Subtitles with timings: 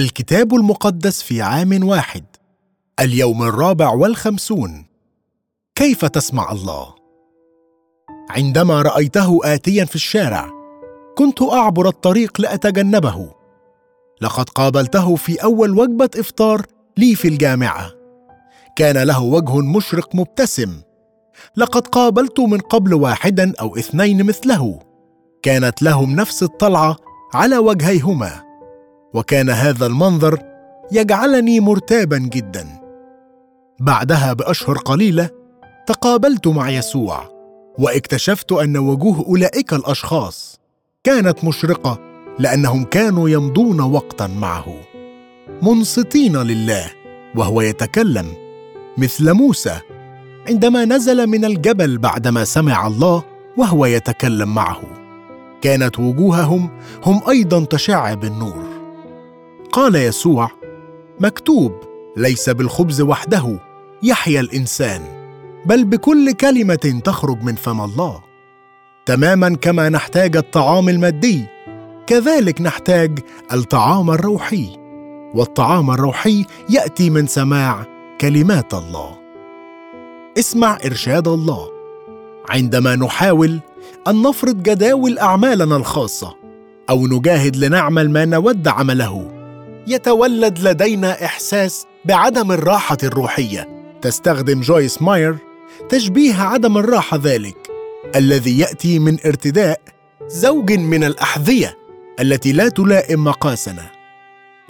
[0.00, 2.24] الكتاب المقدس في عام واحد
[3.00, 4.86] اليوم الرابع والخمسون.
[5.74, 6.94] كيف تسمع الله؟
[8.30, 10.50] عندما رأيته اتيا في الشارع
[11.18, 13.30] كنت أعبر الطريق لأتجنبه.
[14.20, 17.90] لقد قابلته في أول وجبة إفطار لي في الجامعة.
[18.76, 20.80] كان له وجه مشرق مبتسم.
[21.56, 24.78] لقد قابلت من قبل واحدا أو اثنين مثله.
[25.42, 26.96] كانت لهم نفس الطلعة
[27.34, 28.49] على وجهيهما.
[29.14, 30.38] وكان هذا المنظر
[30.92, 32.66] يجعلني مرتابا جدا.
[33.80, 35.30] بعدها بأشهر قليلة
[35.86, 37.30] تقابلت مع يسوع
[37.78, 40.60] واكتشفت أن وجوه أولئك الأشخاص
[41.04, 41.98] كانت مشرقة
[42.38, 44.74] لأنهم كانوا يمضون وقتا معه.
[45.62, 46.90] منصتين لله
[47.36, 48.26] وهو يتكلم
[48.98, 49.78] مثل موسى
[50.48, 53.22] عندما نزل من الجبل بعدما سمع الله
[53.56, 54.80] وهو يتكلم معه.
[55.62, 56.70] كانت وجوههم
[57.06, 58.69] هم أيضا تشع بالنور.
[59.72, 60.50] قال يسوع
[61.20, 61.72] مكتوب
[62.16, 63.58] ليس بالخبز وحده
[64.02, 65.02] يحيا الإنسان
[65.66, 68.20] بل بكل كلمة تخرج من فم الله.
[69.06, 71.44] تماما كما نحتاج الطعام المادي
[72.06, 73.18] كذلك نحتاج
[73.52, 74.76] الطعام الروحي
[75.34, 77.86] والطعام الروحي يأتي من سماع
[78.20, 79.18] كلمات الله.
[80.38, 81.68] اسمع إرشاد الله.
[82.48, 83.60] عندما نحاول
[84.08, 86.34] أن نفرض جداول أعمالنا الخاصة
[86.90, 89.39] أو نجاهد لنعمل ما نود عمله
[89.86, 93.68] يتولد لدينا إحساس بعدم الراحة الروحية.
[94.02, 95.36] تستخدم جويس ماير
[95.88, 97.70] تشبيه عدم الراحة ذلك
[98.16, 99.80] الذي يأتي من ارتداء
[100.26, 101.78] زوج من الأحذية
[102.20, 103.90] التي لا تلائم مقاسنا.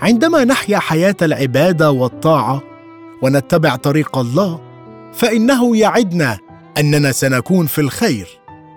[0.00, 2.62] عندما نحيا حياة العبادة والطاعة
[3.22, 4.60] ونتبع طريق الله
[5.12, 6.38] فإنه يعدنا
[6.78, 8.28] أننا سنكون في الخير.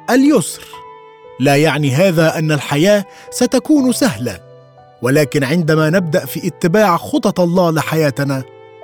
[0.09, 0.64] اليسر
[1.40, 4.53] لا يعني هذا أن الحياة ستكون سهلة.
[5.04, 8.44] ولكن عندما نبدأ في اتباع خطط الله لحياتنا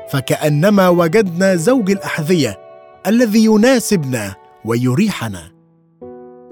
[0.09, 2.59] فكأنما وجدنا زوج الأحذية
[3.08, 5.52] الذي يناسبنا ويريحنا.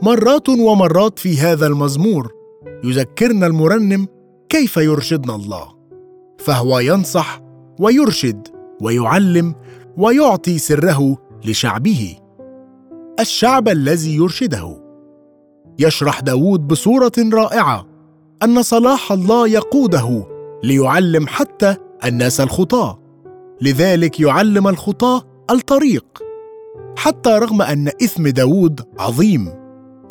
[0.02, 2.32] مرات ومرات في هذا المزمور
[2.84, 4.08] يذكرنا المرنم
[4.50, 5.68] كيف يرشدنا الله
[6.40, 7.42] فهو ينصح
[7.80, 8.48] ويرشد
[8.82, 9.56] ويعلم
[9.98, 12.16] ويعطي سره لشعبه.
[13.20, 14.84] الشعب الذي يرشده.
[15.80, 17.97] يشرح داود بصورة رائعة.
[18.44, 20.28] أن صلاح الله يقوده
[20.64, 21.76] ليعلم حتى
[22.06, 23.00] الناس الخطاة.
[23.62, 26.06] لذلك يعلم الخطاة الطريق.
[26.98, 29.54] حتى رغم أن إثم داود عظيم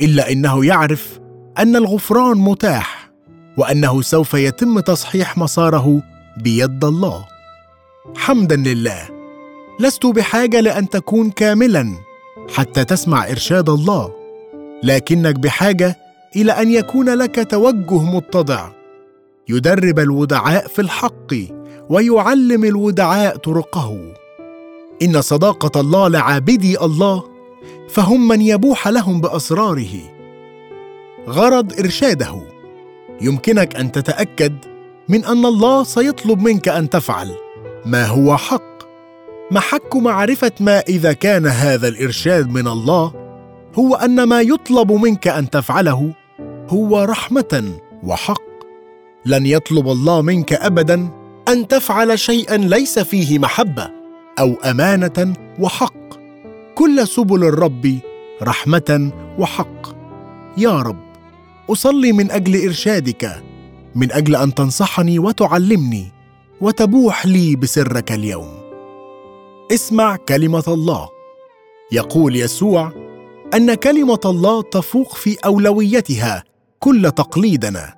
[0.00, 1.20] إلا إنه يعرف
[1.58, 3.10] أن الغفران متاح
[3.58, 6.02] وأنه سوف يتم تصحيح مساره
[6.36, 7.24] بيد الله.
[8.16, 9.08] حمدا لله.
[9.80, 11.92] لست بحاجة لأن تكون كاملا
[12.54, 14.12] حتى تسمع إرشاد الله
[14.82, 16.05] لكنك بحاجة
[16.36, 18.68] إلى أن يكون لك توجه متضع.
[19.48, 21.34] يدرب الودعاء في الحق
[21.88, 24.14] ويعلم الودعاء طرقه.
[25.02, 27.24] إن صداقة الله لعابدي الله
[27.88, 30.12] فهم من يبوح لهم بأسراره.
[31.28, 32.42] غرض إرشاده.
[33.20, 34.54] يمكنك أن تتأكد
[35.08, 37.30] من أن الله سيطلب منك أن تفعل
[37.86, 38.76] ما هو حق.
[39.50, 43.12] محك معرفة ما إذا كان هذا الإرشاد من الله
[43.78, 46.14] هو أن ما يطلب منك أن تفعله
[46.68, 48.42] هو رحمة وحق.
[49.24, 51.08] لن يطلب الله منك ابدا
[51.48, 53.90] أن تفعل شيئا ليس فيه محبة
[54.38, 55.94] أو أمانة وحق.
[56.74, 57.98] كل سبل الرب
[58.42, 59.96] رحمة وحق.
[60.58, 61.06] يا رب
[61.70, 63.42] أصلي من أجل إرشادك
[63.94, 66.12] من أجل أن تنصحني وتعلمني
[66.60, 68.54] وتبوح لي بسرك اليوم.
[69.72, 71.08] اسمع كلمة الله.
[71.92, 72.92] يقول يسوع
[73.54, 76.44] أن كلمة الله تفوق في أولويتها
[76.80, 77.94] كل تقليدنا.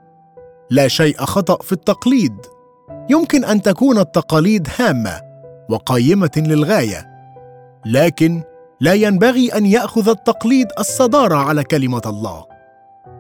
[0.70, 2.36] لا شيء خطأ في التقليد.
[3.10, 5.20] يمكن أن تكون التقاليد هامة
[5.70, 7.06] وقيمة للغاية
[7.86, 8.42] لكن
[8.80, 12.44] لا ينبغي أن يأخذ التقليد الصدارة على كلمة الله.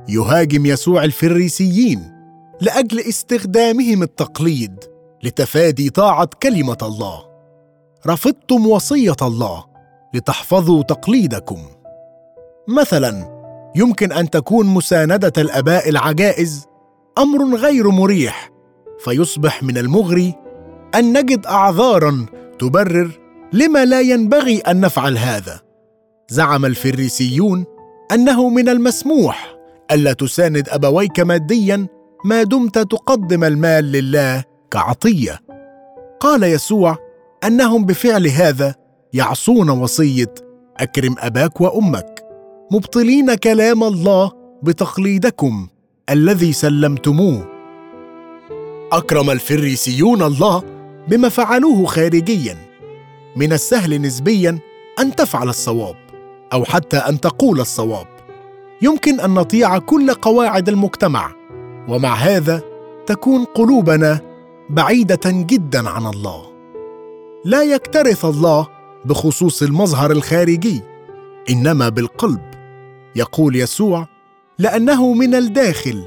[0.08, 2.12] يهاجم يسوع الفريسيين
[2.60, 4.84] لأجل استخدامهم التقليد
[5.22, 7.24] لتفادي طاعة كلمة الله.
[8.06, 9.64] رفضتم وصية الله
[10.14, 11.58] لتحفظوا تقليدكم.
[12.68, 13.37] مثلا
[13.78, 16.66] يمكن أن تكون مساندة الأباء العجائز
[17.18, 18.50] أمر غير مريح
[19.04, 20.34] فيصبح من المغري
[20.94, 22.26] أن نجد أعذارا
[22.58, 23.10] تبرر
[23.52, 25.60] لما لا ينبغي أن نفعل هذا.
[26.28, 27.64] زعم الفريسيون
[28.12, 29.56] أنه من المسموح
[29.92, 31.86] ألا تساند أبويك ماديا
[32.24, 35.38] ما دمت تقدم المال لله كعطية.
[36.20, 36.96] قال يسوع
[37.44, 38.74] أنهم بفعل هذا
[39.12, 40.34] يعصون وصية
[40.76, 42.17] أكرم أباك وأمك.
[42.70, 44.32] مبطلين كلام الله
[44.62, 45.68] بتقليدكم
[46.10, 47.48] الذي سلمتموه.
[48.92, 50.62] أكرم الفريسيون الله
[51.08, 52.56] بما فعلوه خارجيا.
[53.36, 54.58] من السهل نسبيا
[54.98, 55.96] أن تفعل الصواب
[56.52, 58.06] أو حتى أن تقول الصواب.
[58.82, 61.30] يمكن أن نطيع كل قواعد المجتمع
[61.88, 62.62] ومع هذا
[63.06, 64.20] تكون قلوبنا
[64.70, 66.42] بعيدة جدا عن الله.
[67.44, 68.66] لا يكترث الله
[69.04, 70.82] بخصوص المظهر الخارجي
[71.50, 72.47] إنما بالقلب.
[73.16, 74.06] يقول يسوع
[74.58, 76.04] لأنه من الداخل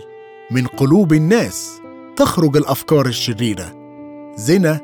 [0.52, 1.82] من قلوب الناس
[2.16, 3.74] تخرج الأفكار الشريرة.
[4.36, 4.80] زنا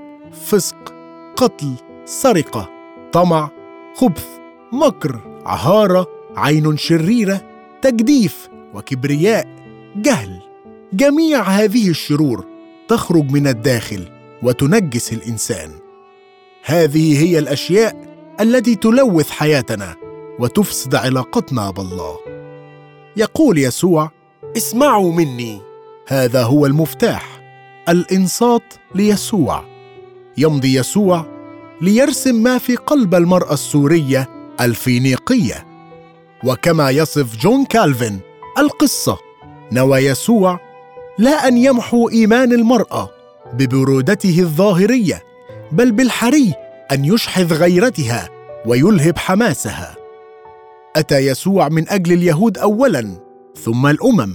[0.45, 0.93] فسق
[1.35, 1.73] قتل
[2.05, 2.69] سرقة
[3.11, 3.49] طمع
[3.95, 4.25] خبث
[4.73, 7.41] مكر عهارة عين شريرة
[7.81, 9.47] تجديف وكبرياء
[9.95, 10.41] جهل.
[10.93, 12.45] جميع هذه الشرور
[12.87, 14.07] تخرج من الداخل
[14.43, 15.71] وتنجس الإنسان.
[16.63, 18.07] هذه هي الأشياء
[18.41, 20.06] التي تلوث حياتنا.
[20.39, 22.17] وتفسد علاقتنا بالله.
[23.17, 24.11] يقول يسوع
[24.57, 25.61] اسمعوا مني.
[26.07, 27.41] هذا هو المفتاح
[27.89, 29.63] الإنصات ليسوع.
[30.37, 31.25] يمضي يسوع
[31.81, 34.29] ليرسم ما في قلب المرأة السورية
[34.61, 35.67] الفينيقية.
[36.43, 38.19] وكما يصف جون كالفن
[38.57, 39.17] القصة
[39.71, 40.59] نوى يسوع
[41.17, 43.09] لا أن يمحو إيمان المرأة
[43.53, 45.23] ببرودته الظاهرية
[45.71, 46.53] بل بالحري
[46.91, 48.29] أن يشحذ غيرتها
[48.65, 49.96] ويلهب حماسها.
[50.97, 53.27] أتى يسوع من أجل اليهود اولا
[53.63, 54.33] ثم الأمم.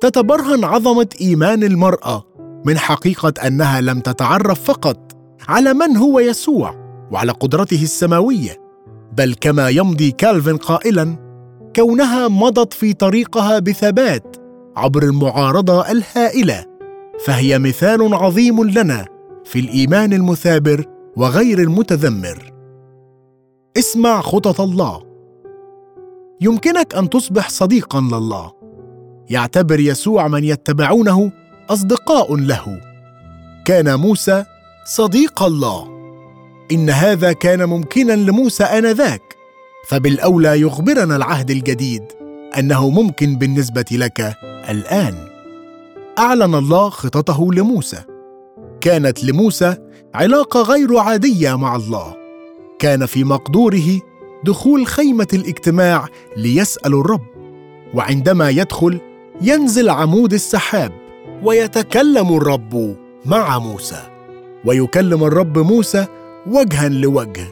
[0.00, 2.24] تتبرهن عظمة إيمان المرأة
[2.64, 5.12] من حقيقة أنها لم تتعرف فقط
[5.48, 6.74] على من هو يسوع
[7.12, 8.56] وعلى قدرته السماوية
[9.16, 11.16] بل كما يمضي كالفن قائلا
[11.76, 14.36] كونها مضت في طريقها بثبات
[14.76, 16.64] عبر المعارضة الهائلة
[17.24, 19.06] فهي مثال عظيم لنا
[19.44, 20.84] في الإيمان المثابر
[21.16, 22.52] وغير المتذمر.
[23.78, 25.07] اسمع خطط الله.
[26.40, 28.52] يمكنك أن تصبح صديقا لله.
[29.30, 31.32] يعتبر يسوع من يتبعونه
[31.70, 32.80] أصدقاء له.
[33.64, 34.44] كان موسى
[34.84, 35.88] صديق الله.
[36.72, 39.22] إن هذا كان ممكنا لموسى آنذاك.
[39.88, 42.02] فبالأولى يخبرنا العهد الجديد
[42.58, 44.36] أنه ممكن بالنسبة لك
[44.68, 45.14] الآن.
[46.18, 48.02] أعلن الله خططه لموسى.
[48.80, 49.76] كانت لموسى
[50.14, 52.16] علاقة غير عادية مع الله.
[52.78, 54.00] كان في مقدوره
[54.44, 57.26] دخول خيمة الاجتماع ليسأل الرب
[57.94, 59.00] وعندما يدخل
[59.42, 60.92] ينزل عمود السحاب
[61.42, 62.96] ويتكلم الرب
[63.26, 64.02] مع موسى
[64.64, 66.06] ويكلم الرب موسى
[66.46, 67.46] وجها لوجه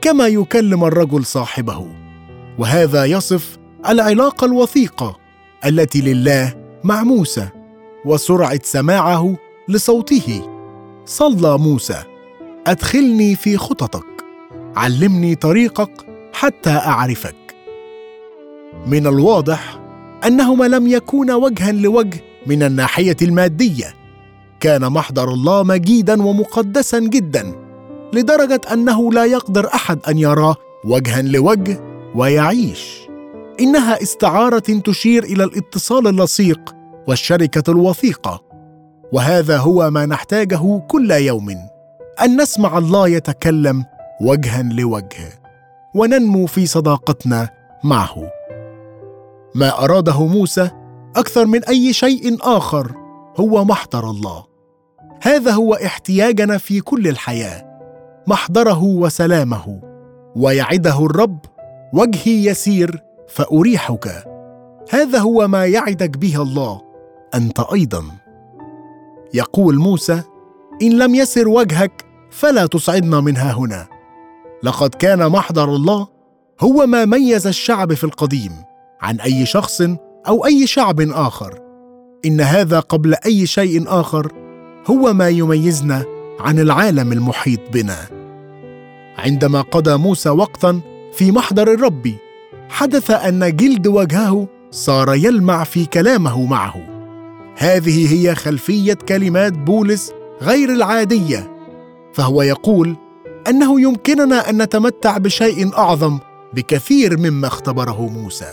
[0.00, 1.86] كما يكلم الرجل صاحبه.
[2.58, 3.58] وهذا يصف
[3.88, 5.16] العلاقة الوثيقة
[5.66, 6.54] التي لله
[6.84, 7.48] مع موسى
[8.04, 9.36] وسرعه سماعه
[9.68, 10.50] لصوته.
[11.06, 12.02] صلى موسى
[12.66, 14.24] أدخلني في خططك
[14.76, 17.34] علمني طريقك حتى أعرفك.
[18.86, 19.80] من الواضح
[20.26, 23.94] أنهما لم يكونا وجها لوجه من الناحية المادية.
[24.60, 27.52] كان محضر الله مجيدا ومقدسا جدا
[28.12, 31.80] لدرجة أنه لا يقدر أحد أن يراه وجها لوجه
[32.14, 33.08] ويعيش.
[33.60, 36.74] إنها استعارة تشير إلى الاتصال اللصيق
[37.08, 38.42] والشركة الوثيقة.
[39.12, 41.50] وهذا هو ما نحتاجه كل يوم
[42.24, 43.84] أن نسمع الله يتكلم
[44.20, 45.43] وجها لوجه.
[45.94, 47.48] وننمو في صداقتنا
[47.84, 48.30] معه.
[49.54, 50.70] ما أراده موسى
[51.16, 52.92] أكثر من أي شيء آخر
[53.40, 54.44] هو محضر الله.
[55.22, 57.64] هذا هو احتياجنا في كل الحياة
[58.26, 59.80] محضره وسلامه.
[60.36, 61.38] ويعده الرب
[61.92, 64.24] وجهي يسير فأريحك.
[64.90, 66.80] هذا هو ما يعدك به الله
[67.34, 68.04] أنت أيضا.
[69.34, 70.22] يقول موسى
[70.82, 73.93] إن لم يسر وجهك فلا تصعدنا من هنا.
[74.64, 76.08] لقد كان محضر الله
[76.60, 78.52] هو ما ميز الشعب في القديم
[79.00, 79.82] عن أي شخص
[80.28, 81.58] أو أي شعب آخر.
[82.24, 84.32] إن هذا قبل أي شيء آخر
[84.86, 86.04] هو ما يميزنا
[86.40, 87.96] عن العالم المحيط بنا.
[89.18, 90.80] عندما قضى موسى وقتا
[91.12, 92.14] في محضر الرب
[92.68, 96.74] حدث أن جلد وجهه صار يلمع في كلامه معه.
[97.56, 101.50] هذه هي خلفية كلمات بولس غير العادية
[102.12, 102.96] فهو يقول
[103.48, 106.18] أنه يمكننا أن نتمتع بشيء أعظم
[106.54, 108.52] بكثير مما اختبره موسى.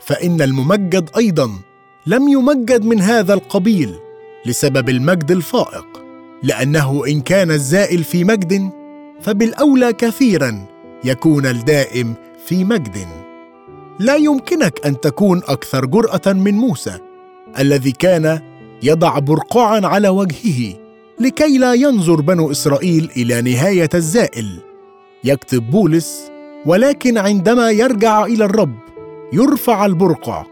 [0.00, 1.50] فإن الممجد أيضا
[2.06, 3.94] لم يمجد من هذا القبيل
[4.46, 5.86] لسبب المجد الفائق
[6.42, 8.70] لأنه إن كان الزائل في مجد
[9.20, 10.66] فبالأولى كثيرا
[11.04, 12.14] يكون الدائم
[12.46, 13.06] في مجد.
[13.98, 16.98] لا يمكنك أن تكون أكثر جرأة من موسى
[17.58, 18.40] الذي كان
[18.82, 20.87] يضع برقعا على وجهه
[21.20, 24.60] لكي لا ينظر بنو إسرائيل إلى نهاية الزائل.
[25.24, 26.30] يكتب بولس
[26.66, 28.78] ولكن عندما يرجع إلى الرب
[29.32, 30.44] يرفع البرقع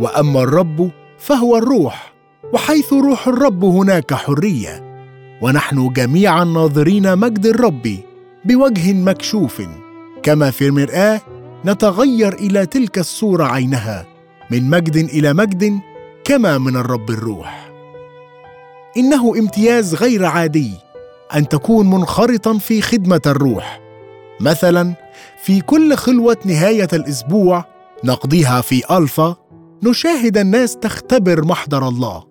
[0.00, 2.12] وأما الرب فهو الروح
[2.52, 4.94] وحيث روح الرب هناك حرية.
[5.42, 7.96] ونحن جميعا ناظرين مجد الرب
[8.44, 9.62] بوجه مكشوف.
[10.22, 11.20] كما في المرآة
[11.66, 14.06] نتغير إلى تلك الصورة عينها
[14.50, 15.78] من مجد إلى مجد
[16.24, 17.73] كما من الرب الروح.
[18.96, 20.70] إنه امتياز غير عادي
[21.36, 23.80] أن تكون منخرطا في خدمة الروح.
[24.40, 24.94] مثلا
[25.42, 27.64] في كل خلوة نهاية الأسبوع
[28.04, 29.36] نقضيها في ألفا
[29.82, 32.24] نشاهد الناس تختبر محضر الله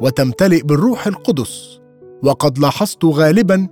[0.00, 1.80] وتمتلئ بالروح القدس.
[2.22, 3.68] وقد لاحظت غالبا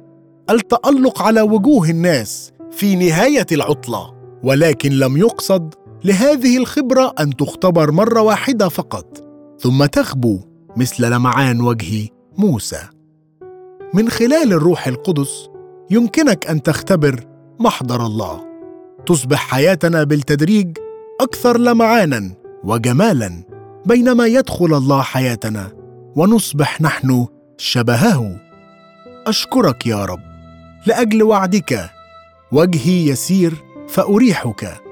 [0.50, 5.74] التألق على وجوه الناس في نهاية العطلة ولكن لم يقصد
[6.04, 9.24] لهذه الخبرة أن تختبر مرة واحدة فقط.
[9.60, 10.40] ثم تخبو
[10.76, 12.08] مثل لمعان وجه
[12.38, 12.80] موسى.
[13.94, 15.48] من خلال الروح القدس
[15.90, 17.24] يمكنك أن تختبر
[17.60, 18.44] محضر الله.
[19.06, 20.78] تصبح حياتنا بالتدريج
[21.20, 22.30] أكثر لمعانا
[22.64, 23.42] وجمالا
[23.86, 25.72] بينما يدخل الله حياتنا
[26.16, 27.26] ونصبح نحن
[27.58, 28.40] شبهه.
[29.26, 30.20] أشكرك يا رب.
[30.86, 31.90] لأجل وعدك
[32.52, 33.54] وجهي يسير
[33.88, 34.82] فأريحك.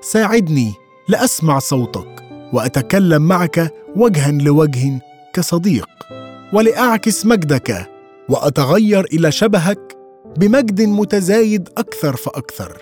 [0.00, 0.72] ساعدني
[1.08, 5.00] لأسمع صوتك وأتكلم معك وجها لوجه
[5.32, 5.88] كصديق.
[6.52, 7.86] ولأعكس مجدك
[8.28, 9.96] وأتغير إلى شبهك
[10.36, 12.78] بمجد متزايد أكثر فأكثر.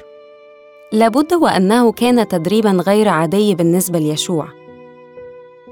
[0.93, 4.49] لابد وأنه كان تدريبا غير عادي بالنسبة ليشوع.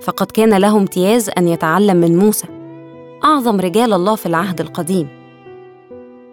[0.00, 2.47] فقد كان له امتياز أن يتعلم من موسى
[3.25, 5.09] أعظم رجال الله في العهد القديم.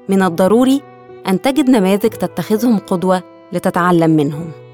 [0.09, 0.81] من الضروري
[1.27, 4.64] أن تجد نماذج تتخذهم قدوة لتتعلم منهم.